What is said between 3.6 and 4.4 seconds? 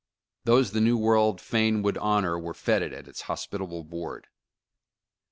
board.